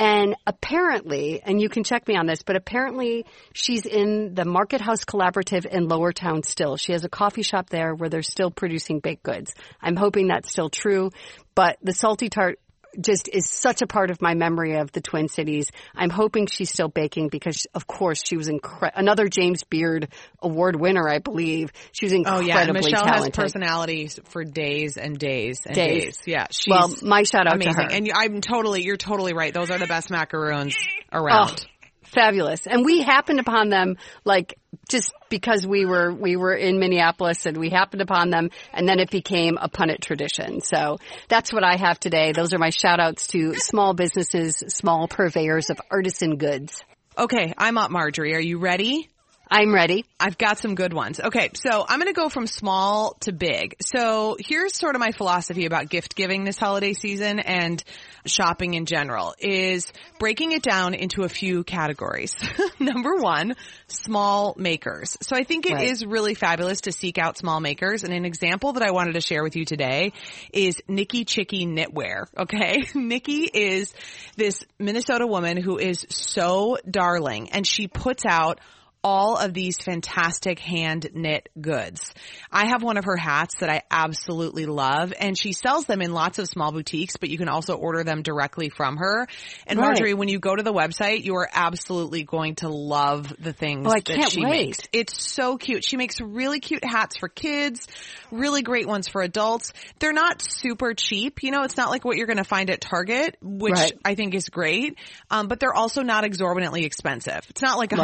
and 0.00 0.34
apparently, 0.46 1.42
and 1.42 1.60
you 1.60 1.68
can 1.68 1.84
check 1.84 2.08
me 2.08 2.16
on 2.16 2.24
this, 2.24 2.42
but 2.42 2.56
apparently 2.56 3.26
she's 3.52 3.84
in 3.84 4.34
the 4.34 4.46
Market 4.46 4.80
House 4.80 5.04
Collaborative 5.04 5.66
in 5.66 5.88
Lower 5.88 6.10
Town 6.12 6.42
still. 6.42 6.78
She 6.78 6.92
has 6.92 7.04
a 7.04 7.10
coffee 7.10 7.42
shop 7.42 7.68
there 7.68 7.94
where 7.94 8.08
they're 8.08 8.22
still 8.22 8.50
producing 8.50 9.00
baked 9.00 9.22
goods. 9.22 9.54
I'm 9.78 9.96
hoping 9.96 10.28
that's 10.28 10.50
still 10.50 10.70
true, 10.70 11.10
but 11.54 11.76
the 11.82 11.92
salty 11.92 12.30
tart 12.30 12.58
just 13.00 13.28
is 13.28 13.48
such 13.48 13.82
a 13.82 13.86
part 13.86 14.10
of 14.10 14.20
my 14.20 14.34
memory 14.34 14.76
of 14.76 14.90
the 14.92 15.00
Twin 15.00 15.28
Cities. 15.28 15.70
I'm 15.94 16.10
hoping 16.10 16.46
she's 16.46 16.70
still 16.70 16.88
baking 16.88 17.28
because, 17.28 17.66
of 17.74 17.86
course, 17.86 18.22
she 18.24 18.36
was 18.36 18.48
incre- 18.48 18.90
another 18.94 19.28
James 19.28 19.64
Beard 19.64 20.08
Award 20.42 20.80
winner, 20.80 21.08
I 21.08 21.18
believe. 21.18 21.72
She 21.92 22.06
was 22.06 22.14
Oh 22.26 22.40
yeah, 22.40 22.64
Michelle 22.72 23.02
talented. 23.02 23.36
has 23.36 23.44
personalities 23.44 24.18
for 24.24 24.44
days 24.44 24.96
and 24.96 25.18
days 25.18 25.60
and 25.66 25.74
Days. 25.74 26.02
days. 26.04 26.18
Yeah, 26.26 26.46
she's 26.50 26.70
well, 26.70 26.94
my 27.02 27.22
shout 27.22 27.46
out 27.46 27.54
amazing. 27.54 27.74
to 27.74 27.82
her. 27.82 27.88
And 27.90 28.10
I'm 28.14 28.40
totally, 28.40 28.82
you're 28.82 28.96
totally 28.96 29.32
right. 29.32 29.52
Those 29.54 29.70
are 29.70 29.78
the 29.78 29.86
best 29.86 30.10
macaroons 30.10 30.76
oh, 31.12 31.18
around. 31.18 31.64
Oh, 31.64 31.69
fabulous. 32.10 32.66
And 32.66 32.84
we 32.84 33.02
happened 33.02 33.40
upon 33.40 33.68
them 33.68 33.96
like 34.24 34.58
just 34.88 35.12
because 35.28 35.66
we 35.66 35.84
were 35.84 36.12
we 36.12 36.36
were 36.36 36.54
in 36.54 36.78
Minneapolis 36.78 37.46
and 37.46 37.56
we 37.56 37.70
happened 37.70 38.02
upon 38.02 38.30
them 38.30 38.50
and 38.72 38.88
then 38.88 38.98
it 38.98 39.10
became 39.10 39.58
a 39.60 39.68
Punnett 39.68 40.00
tradition. 40.00 40.60
So 40.60 40.98
that's 41.28 41.52
what 41.52 41.64
I 41.64 41.76
have 41.76 42.00
today. 42.00 42.32
Those 42.32 42.54
are 42.54 42.58
my 42.58 42.70
shout 42.70 43.00
outs 43.00 43.26
to 43.28 43.54
small 43.54 43.94
businesses, 43.94 44.62
small 44.68 45.08
purveyors 45.08 45.70
of 45.70 45.80
artisan 45.90 46.36
goods. 46.36 46.82
Okay, 47.18 47.52
I'm 47.58 47.76
up, 47.76 47.90
Marjorie. 47.90 48.34
Are 48.34 48.40
you 48.40 48.58
ready? 48.58 49.09
I'm 49.52 49.74
ready. 49.74 50.04
I've 50.20 50.38
got 50.38 50.58
some 50.58 50.76
good 50.76 50.92
ones. 50.92 51.18
Okay, 51.18 51.50
so 51.54 51.84
I'm 51.88 51.98
going 51.98 52.12
to 52.12 52.18
go 52.18 52.28
from 52.28 52.46
small 52.46 53.16
to 53.20 53.32
big. 53.32 53.74
So 53.80 54.36
here's 54.38 54.76
sort 54.76 54.94
of 54.94 55.00
my 55.00 55.10
philosophy 55.10 55.66
about 55.66 55.88
gift 55.88 56.14
giving 56.14 56.44
this 56.44 56.56
holiday 56.56 56.92
season 56.92 57.40
and 57.40 57.82
shopping 58.26 58.74
in 58.74 58.86
general 58.86 59.34
is 59.40 59.92
breaking 60.20 60.52
it 60.52 60.62
down 60.62 60.94
into 60.94 61.24
a 61.24 61.28
few 61.28 61.64
categories. 61.64 62.36
Number 62.78 63.16
one, 63.16 63.56
small 63.88 64.54
makers. 64.56 65.16
So 65.20 65.34
I 65.36 65.42
think 65.42 65.66
it 65.66 65.80
is 65.82 66.04
Right. 66.04 66.12
really 66.12 66.34
fabulous 66.34 66.82
to 66.82 66.92
seek 66.92 67.18
out 67.18 67.36
small 67.36 67.58
makers. 67.58 68.04
And 68.04 68.12
an 68.12 68.24
example 68.24 68.74
that 68.74 68.84
I 68.84 68.92
wanted 68.92 69.14
to 69.14 69.20
share 69.20 69.42
with 69.42 69.56
you 69.56 69.64
today 69.64 70.12
is 70.52 70.76
Nickichicki 70.88 71.66
Knitwear. 71.66 72.26
Okay. 72.38 72.84
Nikki 72.94 73.50
is 73.52 73.92
this 74.36 74.64
Minnesota 74.78 75.26
woman 75.26 75.56
who 75.56 75.76
is 75.78 76.06
so 76.08 76.78
darling 76.88 77.50
and 77.50 77.66
she 77.66 77.88
puts 77.88 78.24
out 78.24 78.60
all 79.02 79.36
of 79.36 79.54
these 79.54 79.76
fantastic 79.78 80.58
hand 80.58 81.10
knit 81.14 81.48
goods. 81.60 82.12
I 82.52 82.66
have 82.68 82.82
one 82.82 82.96
of 82.98 83.04
her 83.04 83.16
hats 83.16 83.56
that 83.60 83.70
I 83.70 83.82
absolutely 83.90 84.66
love 84.66 85.12
and 85.18 85.38
she 85.38 85.52
sells 85.52 85.86
them 85.86 86.02
in 86.02 86.12
lots 86.12 86.38
of 86.38 86.46
small 86.48 86.72
boutiques, 86.72 87.16
but 87.16 87.30
you 87.30 87.38
can 87.38 87.48
also 87.48 87.74
order 87.76 88.04
them 88.04 88.22
directly 88.22 88.68
from 88.68 88.98
her. 88.98 89.26
And 89.66 89.78
Right. 89.78 89.86
Marjorie, 89.88 90.14
when 90.14 90.28
you 90.28 90.38
go 90.38 90.54
to 90.54 90.62
the 90.62 90.72
website, 90.72 91.24
you 91.24 91.36
are 91.36 91.48
absolutely 91.52 92.24
going 92.24 92.56
to 92.56 92.68
love 92.68 93.32
the 93.38 93.52
things 93.52 93.86
Oh, 93.86 93.92
that 93.92 94.30
she 94.32 94.42
wait. 94.42 94.50
makes. 94.50 94.78
It's 94.92 95.18
so 95.32 95.56
cute. 95.56 95.84
She 95.84 95.96
makes 95.96 96.20
really 96.20 96.60
cute 96.60 96.84
hats 96.84 97.16
for 97.16 97.28
kids, 97.28 97.86
really 98.30 98.62
great 98.62 98.86
ones 98.86 99.08
for 99.08 99.22
adults. 99.22 99.72
They're 99.98 100.12
not 100.12 100.42
super 100.42 100.94
cheap. 100.94 101.42
You 101.42 101.50
know, 101.52 101.62
it's 101.62 101.76
not 101.76 101.90
like 101.90 102.04
what 102.04 102.16
you're 102.16 102.26
going 102.26 102.36
to 102.36 102.44
find 102.44 102.70
at 102.70 102.80
Target, 102.80 103.36
which 103.40 103.72
Right. 103.72 103.92
I 104.04 104.14
think 104.14 104.34
is 104.34 104.48
great. 104.48 104.98
Um, 105.30 105.48
but 105.48 105.60
they're 105.60 105.74
also 105.74 106.02
not 106.02 106.24
exorbitantly 106.24 106.84
expensive. 106.84 107.40
It's 107.48 107.62
not 107.62 107.78
like 107.78 107.92
Right. 107.92 107.98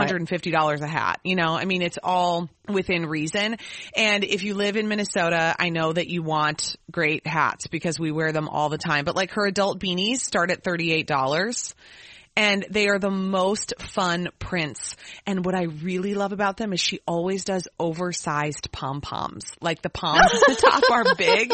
$150 0.86 0.88
a 0.88 0.88
hat. 0.88 1.20
You 1.24 1.36
know, 1.36 1.54
I 1.54 1.64
mean, 1.64 1.82
it's 1.82 1.98
all 2.02 2.48
within 2.68 3.06
reason. 3.06 3.56
And 3.94 4.24
if 4.24 4.42
you 4.42 4.54
live 4.54 4.76
in 4.76 4.88
Minnesota, 4.88 5.54
I 5.58 5.68
know 5.68 5.92
that 5.92 6.08
you 6.08 6.22
want 6.22 6.76
great 6.90 7.26
hats 7.26 7.66
because 7.66 7.98
we 8.00 8.10
wear 8.10 8.32
them 8.32 8.48
all 8.48 8.68
the 8.68 8.78
time. 8.78 9.04
But 9.04 9.16
like 9.16 9.32
her 9.32 9.46
adult 9.46 9.80
beanies 9.80 10.18
start 10.18 10.50
at 10.50 10.62
$38 10.64 11.74
and 12.38 12.66
they 12.70 12.88
are 12.88 12.98
the 12.98 13.10
most 13.10 13.72
fun 13.78 14.28
prints. 14.38 14.94
And 15.26 15.44
what 15.44 15.54
I 15.54 15.62
really 15.62 16.14
love 16.14 16.32
about 16.32 16.58
them 16.58 16.74
is 16.74 16.80
she 16.80 17.00
always 17.06 17.44
does 17.44 17.66
oversized 17.78 18.70
pom 18.72 19.00
poms. 19.00 19.44
Like 19.60 19.80
the 19.80 19.88
poms 19.88 20.20
at 20.20 20.40
the 20.46 20.56
top 20.70 20.82
are 20.90 21.14
big, 21.16 21.50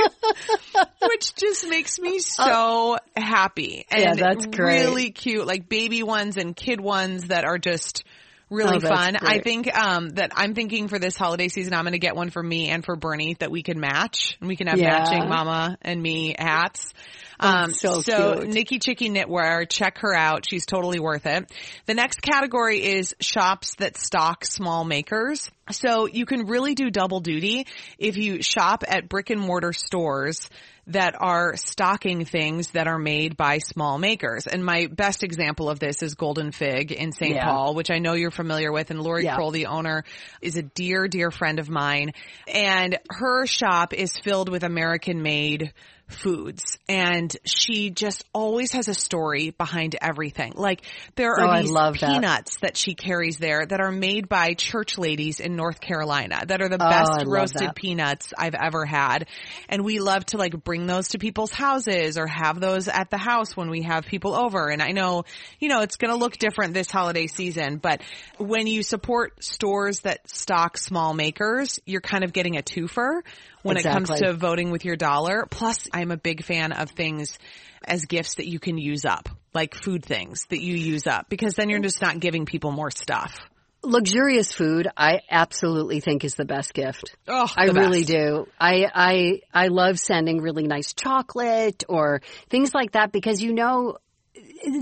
which 1.09 1.35
just 1.37 1.69
makes 1.69 2.01
me 2.01 2.19
so 2.19 2.99
happy. 3.17 3.87
And 3.91 4.03
Yeah, 4.03 4.15
that's 4.15 4.47
great. 4.47 4.81
really 4.83 5.11
cute, 5.12 5.47
like 5.47 5.69
baby 5.69 6.03
ones 6.03 6.37
and 6.37 6.57
kid 6.57 6.81
ones 6.81 7.29
that 7.29 7.45
are 7.45 7.59
just 7.59 8.03
really 8.52 8.76
Oh, 8.76 8.80
fun. 8.80 9.16
I 9.16 9.38
think 9.38 9.75
um, 9.76 10.11
that 10.11 10.32
I'm 10.37 10.54
thinking 10.54 10.88
for 10.88 10.99
this 10.99 11.16
holiday 11.16 11.49
season, 11.49 11.75
I'm 11.75 11.85
going 11.85 11.92
to 11.92 11.99
get 11.99 12.14
one 12.14 12.30
for 12.30 12.42
me 12.42 12.68
and 12.68 12.85
for 12.85 12.94
Bernie 12.97 13.35
that 13.40 13.50
we 13.50 13.62
can 13.62 13.80
match, 13.80 14.37
and 14.40 14.49
we 14.49 14.56
can 14.56 14.66
have 14.66 14.78
Yeah. 14.78 14.90
matching 14.90 15.28
Mama 15.28 15.78
and 15.82 16.00
me 16.02 16.35
hats. 16.38 16.92
Um, 17.40 17.73
so 17.73 18.02
cute. 18.02 18.50
Nickichicki 18.50 19.11
Knitwear, 19.11 19.68
check 19.68 19.99
her 19.99 20.14
out. 20.14 20.44
She's 20.49 20.64
totally 20.64 21.00
worth 21.00 21.26
it. 21.26 21.50
The 21.87 21.94
next 21.94 22.23
category 22.23 22.85
is 22.85 23.16
shops 23.18 23.75
that 23.76 23.97
stock 23.97 24.44
small 24.44 24.85
makers. 24.85 25.50
So 25.71 26.06
you 26.06 26.25
can 26.26 26.47
really 26.47 26.75
do 26.75 26.90
double 26.90 27.21
duty 27.21 27.66
if 27.99 28.16
you 28.16 28.42
shop 28.42 28.85
at 28.87 29.09
brick 29.09 29.30
and 29.30 29.40
mortar 29.40 29.73
stores 29.73 30.49
that 30.89 31.15
are 31.21 31.57
stocking 31.57 32.25
things 32.25 32.71
that 32.73 32.89
are 32.89 32.99
made 32.99 33.37
by 33.37 33.59
small 33.59 33.99
makers. 33.99 34.47
And 34.47 34.65
my 34.65 34.87
best 34.87 35.23
example 35.23 35.71
of 35.71 35.79
this 35.79 36.03
is 36.03 36.15
Golden 36.15 36.51
Fig 36.51 36.91
in 36.91 37.12
St. 37.12 37.37
Yeah. 37.37 37.45
Paul, 37.45 37.75
which 37.75 37.91
I 37.91 37.99
know 37.99 38.15
you're 38.15 38.33
familiar 38.33 38.73
with. 38.73 38.91
And 38.91 39.01
Lori 39.01 39.25
Yeah. 39.25 39.37
Kroll, 39.37 39.53
the 39.53 39.67
owner, 39.67 40.05
is 40.41 40.57
a 40.57 40.62
dear, 40.62 41.07
dear 41.07 41.31
friend 41.31 41.61
of 41.61 41.71
mine. 41.71 42.12
And 42.53 42.99
her 43.11 43.47
shop 43.47 43.93
is 43.93 44.17
filled 44.19 44.49
with 44.49 44.65
American 44.65 45.23
made 45.23 45.73
foods 46.14 46.78
and 46.88 47.35
she 47.45 47.90
just 47.90 48.25
always 48.33 48.73
has 48.73 48.88
a 48.88 48.95
story 48.95 49.50
behind 49.50 49.97
everything. 50.00 50.52
Like 50.57 50.83
there 51.16 51.33
are 51.33 51.57
Oh, 51.57 51.61
these 51.61 51.71
love 51.71 51.99
that. 52.00 52.11
peanuts 52.11 52.59
that 52.62 52.76
she 52.76 52.95
carries 52.95 53.38
there 53.38 53.64
that 53.66 53.81
are 53.81 53.90
made 53.90 54.28
by 54.28 54.54
church 54.54 54.99
ladies 54.99 55.40
in 55.40 55.57
North 55.57 55.81
Carolina 55.81 56.42
that 56.47 56.61
are 56.61 56.69
the 56.69 56.83
Oh, 56.83 56.88
best 56.90 57.25
roasted 57.26 57.75
peanuts 57.75 58.33
I've 58.37 58.54
ever 58.54 58.85
had. 58.85 59.26
And 59.69 59.85
we 59.85 59.99
love 59.99 60.25
to 60.26 60.37
like 60.37 60.62
bring 60.62 60.87
those 60.87 61.09
to 61.09 61.19
people's 61.19 61.52
houses 61.52 62.19
or 62.19 62.26
have 62.26 62.61
those 62.61 62.88
at 62.88 63.11
the 63.11 63.19
house 63.19 63.57
when 63.57 63.71
we 63.71 63.83
have 63.83 64.07
people 64.07 64.35
over. 64.35 64.69
And 64.69 64.83
I 64.83 64.92
know, 64.92 65.25
you 65.59 65.69
know, 65.69 65.81
it's 65.83 65.97
going 65.97 66.11
to 66.11 66.16
look 66.16 66.38
different 66.38 66.75
this 66.75 66.90
holiday 66.90 67.26
season, 67.26 67.76
but 67.78 68.02
when 68.38 68.66
you 68.66 68.83
support 68.83 69.42
stores 69.42 70.00
that 70.00 70.28
stock 70.28 70.76
small 70.76 71.14
makers, 71.14 71.81
you're 71.87 72.00
kind 72.00 72.25
of 72.25 72.33
getting 72.33 72.57
a 72.57 72.62
twofer 72.62 73.23
when 73.62 73.76
it 73.76 73.83
comes 73.83 74.11
to 74.11 74.33
voting 74.33 74.71
with 74.71 74.85
your 74.85 74.97
dollar. 74.97 75.47
Plus, 75.50 75.88
I'm 75.92 76.11
a 76.11 76.16
big 76.16 76.45
fan 76.45 76.73
of 76.73 76.90
things 76.90 77.38
as 77.85 78.04
gifts 78.04 78.37
that 78.37 78.49
you 78.49 78.59
can 78.59 78.78
use 78.78 79.04
up, 79.04 79.28
like 79.54 79.75
food 79.75 80.04
things 80.04 80.47
that 80.50 80.61
you 80.61 80.75
use 80.75 81.07
up, 81.07 81.28
because 81.28 81.54
then 81.54 81.69
you're 81.69 81.81
just 81.81 82.00
not 82.00 82.21
giving 82.21 82.47
people 82.47 82.71
more 82.71 82.90
stuff. 82.90 83.38
Luxurious 83.85 84.52
food, 84.52 84.87
I 84.97 85.23
absolutely 85.28 85.99
think 85.99 86.25
is 86.25 86.37
the 86.37 86.45
best 86.45 86.73
gift. 86.73 87.16
Oh, 87.26 87.50
I 87.57 87.66
the 87.66 87.73
really 87.73 88.02
best. 88.02 88.12
do. 88.12 88.49
I, 88.61 88.87
I, 88.95 89.40
I 89.52 89.69
love 89.69 89.99
sending 89.99 90.40
really 90.40 90.69
nice 90.69 90.92
chocolate 90.92 91.83
or 91.88 92.23
things 92.49 92.73
like 92.73 92.92
that 92.92 93.11
because 93.11 93.42
you 93.42 93.52
know, 93.52 93.99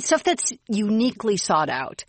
stuff 0.00 0.22
that's 0.22 0.52
uniquely 0.68 1.38
sought 1.38 1.70
out. 1.70 2.04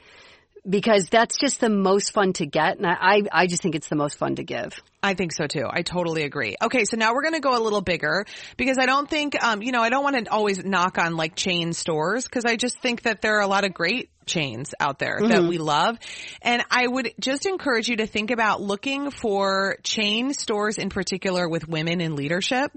Because 0.67 1.07
that's 1.09 1.37
just 1.37 1.59
the 1.59 1.69
most 1.69 2.13
fun 2.13 2.33
to 2.33 2.45
get, 2.45 2.77
and 2.77 2.85
I, 2.85 3.23
I 3.31 3.47
just 3.47 3.63
think 3.63 3.73
it's 3.73 3.89
the 3.89 3.95
most 3.95 4.17
fun 4.17 4.35
to 4.35 4.43
give. 4.43 4.79
I 5.01 5.15
think 5.15 5.33
so 5.33 5.47
too. 5.47 5.65
I 5.67 5.81
totally 5.81 6.21
agree. 6.21 6.55
Okay, 6.61 6.85
so 6.85 6.97
now 6.97 7.15
we're 7.15 7.23
going 7.23 7.33
to 7.33 7.39
go 7.39 7.57
a 7.57 7.63
little 7.63 7.81
bigger 7.81 8.25
because 8.57 8.77
I 8.77 8.85
don't 8.85 9.09
think, 9.09 9.43
um, 9.43 9.63
you 9.63 9.71
know, 9.71 9.81
I 9.81 9.89
don't 9.89 10.03
want 10.03 10.23
to 10.23 10.31
always 10.31 10.63
knock 10.63 10.99
on 10.99 11.17
like 11.17 11.35
chain 11.35 11.73
stores 11.73 12.25
because 12.25 12.45
I 12.45 12.57
just 12.57 12.79
think 12.79 13.03
that 13.03 13.21
there 13.21 13.37
are 13.37 13.41
a 13.41 13.47
lot 13.47 13.63
of 13.63 13.73
great 13.73 14.11
chains 14.27 14.75
out 14.79 14.99
there 14.99 15.17
that 15.19 15.43
we 15.43 15.57
love. 15.57 15.97
And 16.43 16.63
I 16.69 16.85
would 16.87 17.11
just 17.19 17.47
encourage 17.47 17.87
you 17.87 17.97
to 17.97 18.05
think 18.05 18.29
about 18.29 18.61
looking 18.61 19.09
for 19.09 19.77
chain 19.81 20.33
stores 20.33 20.77
in 20.77 20.89
particular 20.89 21.49
with 21.49 21.67
women 21.67 22.01
in 22.01 22.15
leadership. 22.15 22.71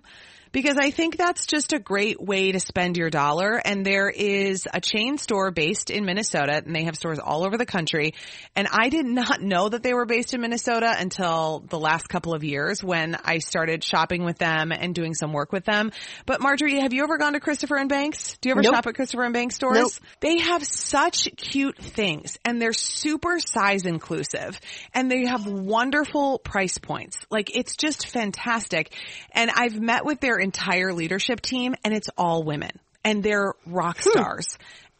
Because 0.54 0.76
I 0.78 0.92
think 0.92 1.16
that's 1.16 1.46
just 1.46 1.72
a 1.72 1.80
great 1.80 2.20
way 2.20 2.52
to 2.52 2.60
spend 2.60 2.96
your 2.96 3.10
dollar. 3.10 3.56
And 3.56 3.84
there 3.84 4.08
is 4.08 4.68
a 4.72 4.80
chain 4.80 5.18
store 5.18 5.50
based 5.50 5.90
in 5.90 6.04
Minnesota 6.04 6.62
and 6.64 6.72
they 6.72 6.84
have 6.84 6.94
stores 6.94 7.18
all 7.18 7.44
over 7.44 7.58
the 7.58 7.66
country. 7.66 8.14
And 8.54 8.68
I 8.70 8.88
did 8.88 9.04
not 9.04 9.42
know 9.42 9.68
that 9.68 9.82
they 9.82 9.94
were 9.94 10.06
based 10.06 10.32
in 10.32 10.40
Minnesota 10.40 10.94
until 10.96 11.64
the 11.68 11.80
last 11.80 12.08
couple 12.08 12.34
of 12.34 12.44
years 12.44 12.84
when 12.84 13.16
I 13.24 13.38
started 13.38 13.82
shopping 13.82 14.24
with 14.24 14.38
them 14.38 14.70
and 14.70 14.94
doing 14.94 15.14
some 15.14 15.32
work 15.32 15.50
with 15.50 15.64
them. 15.64 15.90
But 16.24 16.40
Marjorie, 16.40 16.78
have 16.78 16.92
you 16.92 17.02
ever 17.02 17.18
gone 17.18 17.32
to 17.32 17.40
Christopher 17.40 17.76
and 17.76 17.88
Banks? 17.88 18.38
Do 18.40 18.48
you 18.48 18.52
ever 18.52 18.62
Nope. 18.62 18.76
shop 18.76 18.86
at 18.86 18.94
Christopher 18.94 19.24
and 19.24 19.34
Banks 19.34 19.56
stores? 19.56 19.76
Nope. 19.76 19.92
They 20.20 20.38
have 20.38 20.64
such 20.64 21.28
cute 21.36 21.78
things 21.78 22.38
and 22.44 22.62
they're 22.62 22.72
super 22.72 23.40
size 23.40 23.86
inclusive 23.86 24.60
and 24.94 25.10
they 25.10 25.26
have 25.26 25.48
wonderful 25.48 26.38
price 26.38 26.78
points. 26.78 27.18
Like 27.28 27.56
it's 27.56 27.74
just 27.74 28.06
fantastic. 28.06 28.94
And 29.32 29.50
I've 29.52 29.80
met 29.80 30.04
with 30.04 30.20
their 30.20 30.43
entire 30.44 30.92
leadership 30.92 31.40
team 31.40 31.74
and 31.84 31.92
it's 31.92 32.08
all 32.16 32.44
women 32.44 32.70
and 33.04 33.22
they're 33.22 33.52
rock 33.66 34.00
stars 34.00 34.46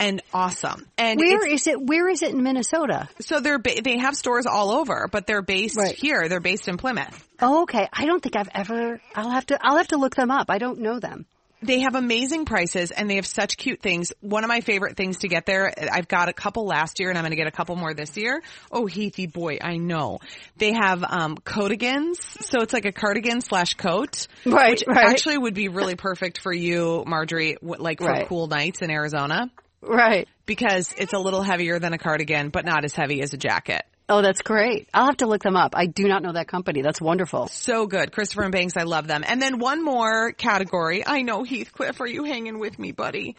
and 0.00 0.20
awesome. 0.32 0.86
And 0.98 1.20
Hmm. 1.20 1.24
Where 1.26 1.46
is 1.46 1.66
it? 1.68 1.80
Where 1.80 2.08
is 2.08 2.22
it 2.22 2.32
in 2.32 2.42
Minnesota? 2.42 3.08
so 3.20 3.38
they're, 3.40 3.60
ba- 3.60 3.80
they 3.82 3.98
have 3.98 4.16
stores 4.16 4.44
all 4.46 4.72
over, 4.72 5.08
but 5.10 5.26
they're 5.28 5.40
based 5.42 5.76
Right. 5.78 5.94
here. 5.94 6.28
They're 6.28 6.40
based 6.40 6.66
in 6.66 6.76
Plymouth. 6.76 7.26
Oh, 7.40 7.62
okay. 7.62 7.88
I 7.92 8.04
don't 8.04 8.20
think 8.22 8.36
I've 8.36 8.48
ever. 8.54 9.00
I'll 9.14 9.30
have 9.30 9.46
to. 9.46 9.58
I'll 9.62 9.76
have 9.76 9.88
to 9.88 9.96
look 9.96 10.16
them 10.16 10.30
up. 10.32 10.50
I 10.50 10.58
don't 10.58 10.80
know 10.80 10.98
them. 10.98 11.26
They 11.64 11.80
have 11.80 11.94
amazing 11.94 12.44
prices 12.44 12.90
and 12.90 13.08
they 13.08 13.16
have 13.16 13.26
such 13.26 13.56
cute 13.56 13.80
things. 13.80 14.12
One 14.20 14.44
of 14.44 14.48
my 14.48 14.60
favorite 14.60 14.96
things 14.96 15.18
to 15.18 15.28
get 15.28 15.46
there, 15.46 15.72
I've 15.90 16.08
got 16.08 16.28
a 16.28 16.32
couple 16.32 16.66
last 16.66 17.00
year 17.00 17.08
and 17.08 17.16
I'm 17.18 17.22
going 17.24 17.30
to 17.30 17.36
get 17.36 17.46
a 17.46 17.50
couple 17.50 17.74
more 17.76 17.94
this 17.94 18.16
year. 18.16 18.42
Oh, 18.70 18.86
Heathy 18.86 19.26
boy, 19.26 19.58
I 19.62 19.76
know. 19.78 20.18
They 20.56 20.72
have, 20.74 21.02
um, 21.02 21.36
coatigans. 21.36 22.16
So 22.44 22.60
it's 22.60 22.72
like 22.72 22.84
a 22.84 22.92
cardigan 22.92 23.40
slash 23.40 23.74
coat. 23.74 24.26
Right, 24.44 24.70
Which 24.72 24.84
right. 24.86 25.06
actually 25.10 25.38
would 25.38 25.54
be 25.54 25.68
really 25.68 25.94
perfect 25.96 26.40
for 26.40 26.52
you, 26.52 27.02
Marjorie, 27.06 27.56
like 27.62 27.98
for 28.00 28.06
Right. 28.08 28.28
cool 28.28 28.46
nights 28.46 28.82
in 28.82 28.90
Arizona 28.90 29.50
Right. 29.80 30.28
because 30.46 30.92
it's 30.98 31.12
a 31.12 31.18
little 31.18 31.42
heavier 31.42 31.78
than 31.78 31.92
a 31.94 31.98
cardigan, 31.98 32.50
but 32.50 32.64
not 32.64 32.84
as 32.84 32.94
heavy 32.94 33.22
as 33.22 33.32
a 33.32 33.36
jacket. 33.38 33.82
Oh, 34.06 34.20
that's 34.20 34.42
great. 34.42 34.88
I'll 34.92 35.06
have 35.06 35.16
to 35.18 35.26
look 35.26 35.42
them 35.42 35.56
up. 35.56 35.74
I 35.74 35.86
do 35.86 36.06
not 36.06 36.22
know 36.22 36.32
that 36.32 36.46
company. 36.46 36.82
That's 36.82 37.00
wonderful. 37.00 37.48
So 37.48 37.86
good. 37.86 38.12
Christopher 38.12 38.42
and 38.42 38.52
Banks, 38.52 38.76
I 38.76 38.82
love 38.82 39.06
them. 39.06 39.24
And 39.26 39.40
then 39.40 39.58
one 39.58 39.82
more 39.82 40.32
category. 40.32 41.06
I 41.06 41.22
know 41.22 41.42
Heathcliff, 41.42 42.00
are 42.00 42.06
you 42.06 42.24
hanging 42.24 42.58
with 42.58 42.78
me, 42.78 42.92
buddy? 42.92 43.36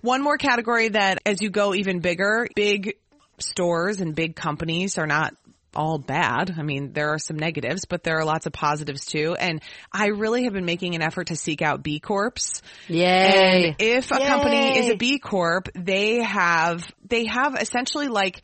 One 0.00 0.22
more 0.22 0.38
category 0.38 0.88
that 0.88 1.18
as 1.26 1.42
you 1.42 1.50
go 1.50 1.74
even 1.74 2.00
bigger, 2.00 2.48
big 2.54 2.96
stores 3.38 4.00
and 4.00 4.14
big 4.14 4.36
companies 4.36 4.96
are 4.96 5.06
not 5.06 5.34
all 5.74 5.98
bad. 5.98 6.54
I 6.58 6.62
mean, 6.62 6.94
there 6.94 7.10
are 7.10 7.18
some 7.18 7.36
negatives, 7.36 7.84
but 7.84 8.02
there 8.02 8.18
are 8.18 8.24
lots 8.24 8.46
of 8.46 8.52
positives 8.52 9.04
too. 9.04 9.36
And 9.38 9.60
I 9.92 10.06
really 10.06 10.44
have 10.44 10.54
been 10.54 10.64
making 10.64 10.94
an 10.94 11.02
effort 11.02 11.28
to 11.28 11.36
seek 11.36 11.60
out 11.62 11.82
B 11.82 12.00
Corps. 12.00 12.62
Yay. 12.88 13.66
And 13.68 13.76
if 13.78 14.10
a 14.10 14.18
company 14.18 14.78
is 14.78 14.90
a 14.90 14.96
B 14.96 15.18
Corp, 15.18 15.68
they 15.74 16.22
have, 16.22 16.90
they 17.06 17.26
have 17.26 17.54
essentially 17.60 18.08
like 18.08 18.42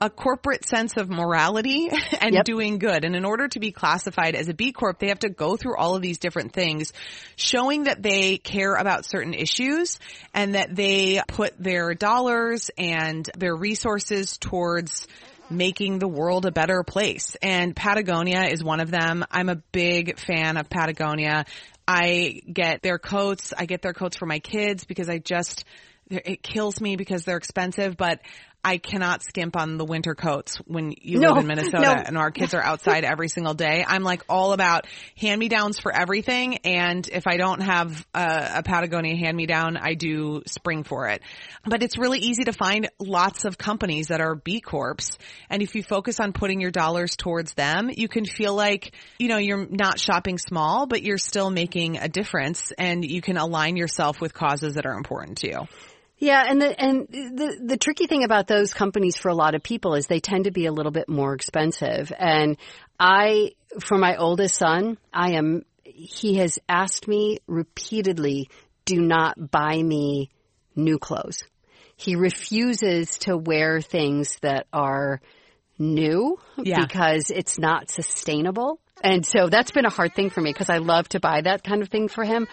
a 0.00 0.10
corporate 0.10 0.66
sense 0.66 0.96
of 0.96 1.08
morality 1.08 1.88
and 2.20 2.34
Yep. 2.34 2.44
doing 2.44 2.78
good. 2.78 3.04
And 3.04 3.16
in 3.16 3.24
order 3.24 3.48
to 3.48 3.60
be 3.60 3.72
classified 3.72 4.34
as 4.34 4.48
a 4.48 4.54
B 4.54 4.72
Corp, 4.72 4.98
they 4.98 5.08
have 5.08 5.20
to 5.20 5.30
go 5.30 5.56
through 5.56 5.76
all 5.76 5.96
of 5.96 6.02
these 6.02 6.18
different 6.18 6.52
things, 6.52 6.92
showing 7.36 7.84
that 7.84 8.02
they 8.02 8.38
care 8.38 8.74
about 8.74 9.06
certain 9.06 9.32
issues 9.34 9.98
and 10.34 10.54
that 10.54 10.74
they 10.74 11.22
put 11.28 11.54
their 11.58 11.94
dollars 11.94 12.70
and 12.76 13.28
their 13.36 13.54
resources 13.56 14.36
towards 14.38 15.06
making 15.48 15.98
the 15.98 16.08
world 16.08 16.44
a 16.44 16.50
better 16.50 16.82
place. 16.82 17.36
And 17.40 17.74
Patagonia 17.74 18.42
is 18.50 18.62
one 18.64 18.80
of 18.80 18.90
them. 18.90 19.24
I'm 19.30 19.48
a 19.48 19.56
big 19.72 20.18
fan 20.18 20.56
of 20.56 20.68
Patagonia. 20.68 21.44
I 21.86 22.40
get 22.52 22.82
their 22.82 22.98
coats. 22.98 23.52
I 23.56 23.66
get 23.66 23.80
their 23.80 23.92
coats 23.92 24.16
for 24.16 24.26
my 24.26 24.40
kids 24.40 24.84
because 24.84 25.08
I 25.08 25.18
just, 25.18 25.64
it 26.10 26.42
kills 26.42 26.80
me 26.80 26.96
because 26.96 27.24
they're 27.24 27.36
expensive, 27.36 27.96
but 27.96 28.20
I 28.66 28.78
cannot 28.78 29.22
skimp 29.22 29.56
on 29.56 29.78
the 29.78 29.84
winter 29.84 30.16
coats 30.16 30.56
when 30.66 30.92
you 31.00 31.20
No, 31.20 31.34
live 31.34 31.42
in 31.42 31.46
Minnesota 31.46 31.82
no. 31.82 31.92
and 31.92 32.18
our 32.18 32.32
kids 32.32 32.52
are 32.52 32.60
outside 32.60 33.04
every 33.04 33.28
single 33.28 33.54
day. 33.54 33.84
I'm 33.86 34.02
like 34.02 34.24
all 34.28 34.52
about 34.52 34.88
hand 35.16 35.38
me 35.38 35.48
downs 35.48 35.78
for 35.78 35.94
everything. 35.94 36.56
And 36.64 37.06
if 37.06 37.28
I 37.28 37.36
don't 37.36 37.60
have 37.60 38.04
a, 38.12 38.54
a 38.56 38.62
Patagonia 38.64 39.14
hand 39.14 39.36
me 39.36 39.46
down, 39.46 39.76
I 39.76 39.94
do 39.94 40.42
spring 40.48 40.82
for 40.82 41.06
it. 41.06 41.22
But 41.64 41.84
it's 41.84 41.96
really 41.96 42.18
easy 42.18 42.42
to 42.42 42.52
find 42.52 42.90
lots 42.98 43.44
of 43.44 43.56
companies 43.56 44.08
that 44.08 44.20
are 44.20 44.34
B 44.34 44.60
Corps. 44.60 45.16
And 45.48 45.62
if 45.62 45.76
you 45.76 45.84
focus 45.84 46.18
on 46.18 46.32
putting 46.32 46.60
your 46.60 46.72
dollars 46.72 47.14
towards 47.14 47.54
them, 47.54 47.88
you 47.96 48.08
can 48.08 48.24
feel 48.24 48.56
like, 48.56 48.96
you 49.20 49.28
know, 49.28 49.38
you're 49.38 49.68
not 49.70 50.00
shopping 50.00 50.38
small, 50.38 50.86
but 50.86 51.04
you're 51.04 51.18
still 51.18 51.50
making 51.50 51.98
a 51.98 52.08
difference 52.08 52.72
and 52.76 53.04
you 53.04 53.22
can 53.22 53.36
align 53.36 53.76
yourself 53.76 54.20
with 54.20 54.34
causes 54.34 54.74
that 54.74 54.86
are 54.86 54.94
important 54.94 55.38
to 55.38 55.48
you. 55.48 55.68
Yeah, 56.18 56.42
and 56.48 56.60
the 56.60 56.80
and 56.80 57.08
the 57.08 57.60
the 57.62 57.76
tricky 57.76 58.06
thing 58.06 58.24
about 58.24 58.46
those 58.46 58.72
companies 58.72 59.16
for 59.18 59.28
a 59.28 59.34
lot 59.34 59.54
of 59.54 59.62
people 59.62 59.94
is 59.94 60.06
they 60.06 60.20
tend 60.20 60.44
to 60.44 60.50
be 60.50 60.66
a 60.66 60.72
little 60.72 60.92
bit 60.92 61.08
more 61.08 61.34
expensive. 61.34 62.10
And 62.18 62.56
I, 62.98 63.52
for 63.80 63.98
my 63.98 64.16
oldest 64.16 64.56
son, 64.56 64.96
I 65.12 65.32
am. 65.32 65.64
He 65.84 66.36
has 66.36 66.58
asked 66.68 67.06
me 67.06 67.38
repeatedly, 67.46 68.48
"Do 68.86 69.00
not 69.00 69.50
buy 69.50 69.82
me 69.82 70.30
new 70.74 70.98
clothes." 70.98 71.44
He 71.96 72.16
refuses 72.16 73.18
to 73.20 73.36
wear 73.36 73.80
things 73.80 74.38
that 74.40 74.66
are 74.72 75.20
new 75.78 76.38
Yeah. 76.56 76.80
because 76.80 77.30
it's 77.30 77.58
not 77.58 77.90
sustainable. 77.90 78.80
And 79.02 79.24
so 79.26 79.48
that's 79.48 79.70
been 79.70 79.84
a 79.84 79.90
hard 79.90 80.14
thing 80.14 80.30
for 80.30 80.40
me 80.40 80.50
because 80.52 80.70
I 80.70 80.78
love 80.78 81.08
to 81.10 81.20
buy 81.20 81.42
that 81.42 81.62
kind 81.62 81.82
of 81.82 81.88
thing 81.88 82.08
for 82.08 82.24
him 82.24 82.48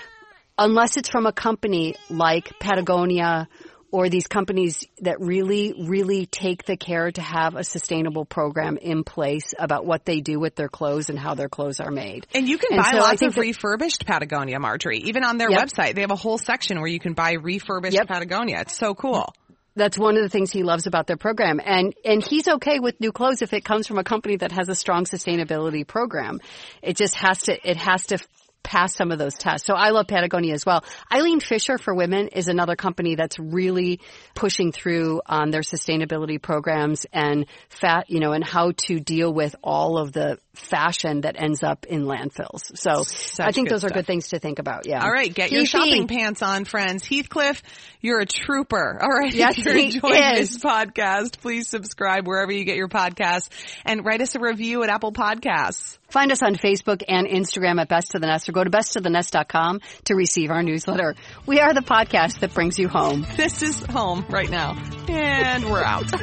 unless 0.57 0.98
it's 0.98 1.10
from 1.10 1.25
a 1.25 1.33
company 1.33 1.95
like 2.10 2.60
Patagonia 2.60 3.48
or 3.91 4.10
these 4.10 4.25
companies 4.25 4.83
that 5.01 5.19
really, 5.19 5.72
really 5.88 6.25
take 6.25 6.65
the 6.65 6.75
care 6.75 7.12
to 7.12 7.22
have 7.22 7.55
a 7.55 7.63
sustainable 7.63 8.25
program 8.25 8.75
in 8.77 9.03
place 9.03 9.53
about 9.60 9.86
what 9.86 10.03
they 10.03 10.19
do 10.19 10.39
with 10.39 10.55
their 10.55 10.67
clothes 10.67 11.12
and 11.12 11.19
how 11.19 11.36
their 11.36 11.48
clothes 11.48 11.79
are 11.79 11.91
made. 11.91 12.25
And 12.33 12.48
you 12.48 12.57
can 12.57 12.74
And 12.74 12.81
buy 12.81 12.89
so 12.91 12.98
lots 12.98 13.22
of 13.22 13.36
that- 13.36 13.41
refurbished 13.41 14.05
Patagonia, 14.07 14.60
Marjorie. 14.60 14.98
Even 15.05 15.24
on 15.24 15.38
their 15.38 15.51
Yep. 15.51 15.60
website, 15.67 15.93
they 15.93 16.01
have 16.01 16.10
a 16.10 16.15
whole 16.15 16.39
section 16.39 16.79
where 16.79 16.88
you 16.89 17.00
can 17.00 17.13
buy 17.13 17.33
refurbished 17.33 17.95
Yep. 17.95 18.07
Patagonia. 18.07 18.62
It's 18.62 18.75
so 18.75 18.95
cool. 18.95 19.31
That's 19.75 19.98
one 19.98 20.15
of 20.17 20.24
the 20.24 20.29
things 20.29 20.51
he 20.51 20.63
loves 20.63 20.88
about 20.88 21.05
their 21.05 21.17
program. 21.17 21.60
And, 21.63 21.93
and 22.03 22.24
he's 22.24 22.48
okay 22.48 22.79
with 22.79 23.00
new 23.00 23.12
clothes 23.12 23.43
if 23.43 23.53
it 23.53 23.63
comes 23.63 23.86
from 23.88 24.00
a 24.00 24.03
company 24.03 24.38
that 24.38 24.51
has 24.51 24.69
a 24.69 24.75
strong 24.75 25.05
sustainability 25.05 25.86
program. 25.86 26.41
It 26.81 26.95
just 26.98 27.15
has 27.15 27.43
to, 27.43 27.69
it 27.69 27.77
has 27.77 28.07
to 28.07 28.17
pass 28.63 28.96
some 28.96 29.12
of 29.12 29.20
those 29.20 29.36
tests. 29.36 29.67
So 29.67 29.74
I 29.74 29.89
love 29.89 30.08
Patagonia 30.08 30.53
as 30.53 30.65
well. 30.65 30.84
Eileen 31.12 31.39
Fisher 31.39 31.77
for 31.77 31.93
Women 31.93 32.29
is 32.29 32.48
another 32.48 32.75
company 32.75 33.15
that's 33.15 33.38
really 33.38 34.00
pushing 34.34 34.72
through 34.72 35.22
on 35.25 35.51
their 35.51 35.62
sustainability 35.62 36.41
programs 36.41 37.05
and 37.12 37.46
fat, 37.70 38.10
you 38.10 38.20
know, 38.20 38.32
and 38.32 38.43
how 38.43 38.72
to 38.88 39.00
deal 39.00 39.34
with 39.34 39.55
all 39.63 39.98
of 39.98 40.13
the 40.13 40.39
fashion 40.53 41.22
that 41.22 41.36
ends 41.38 41.63
up 41.63 41.86
in 41.86 42.03
landfills. 42.05 42.62
So 42.77 43.03
I 43.43 43.51
think 43.51 43.70
those 43.70 43.84
are 43.84 43.89
good 43.89 44.05
things 44.05 44.29
to 44.29 44.39
think 44.39 44.60
about. 44.60 44.88
Yeah. 44.88 45.03
All 45.03 45.12
right, 45.12 45.34
get 45.34 45.51
your 45.51 45.63
Keithy. 45.63 45.67
shopping 45.67 46.08
pants 46.08 46.41
on, 46.41 46.65
friends. 46.65 47.03
Heathcliff, 47.05 47.62
you're 48.01 48.20
a 48.20 48.25
trooper. 48.25 49.00
All 49.01 49.10
right, 49.10 49.34
Yes, 49.34 49.58
if 49.58 49.65
you're 49.65 49.77
enjoying 49.77 50.38
is. 50.38 50.51
this 50.53 50.63
podcast, 50.63 51.39
please 51.39 51.67
subscribe 51.67 52.27
wherever 52.27 52.51
you 52.51 52.65
get 52.65 52.75
your 52.77 52.88
podcasts 52.88 53.50
and 53.86 54.05
write 54.05 54.22
us 54.22 54.36
a 54.36 54.39
review 54.39 54.84
at 54.84 54.89
Apple 54.89 55.12
Podcasts. 55.12 55.98
Find 56.13 56.32
us 56.32 56.43
on 56.43 56.53
Facebook 56.53 57.01
and 57.08 57.25
Instagram 57.25 57.82
at 57.82 57.89
Best 57.89 58.13
of 58.13 58.22
the 58.22 58.27
Nest 58.27 58.48
or 58.48 58.51
go 58.51 58.63
to 58.63 58.70
bestofthenest.com 58.70 59.82
to 60.03 60.13
receive 60.13 60.51
our 60.51 60.62
newsletter. 60.62 61.15
We 61.48 61.60
are 61.60 61.74
the 61.74 61.82
podcast 61.82 62.41
that 62.41 62.53
brings 62.53 62.77
you 62.77 62.88
home. 62.88 63.25
This 63.36 63.63
is 63.63 63.79
home 63.79 64.24
right 64.29 64.48
now, 64.48 64.79
and 65.08 65.72
we're 65.72 65.84
out. 65.84 66.05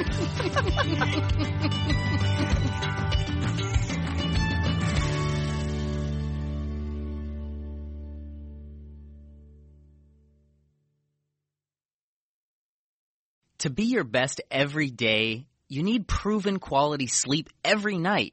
To 13.58 13.68
be 13.68 13.84
your 13.84 14.04
best 14.04 14.40
every 14.50 14.88
day, 14.88 15.46
you 15.68 15.82
need 15.82 16.08
proven 16.08 16.58
quality 16.58 17.06
sleep 17.06 17.50
every 17.62 17.98
night. 17.98 18.32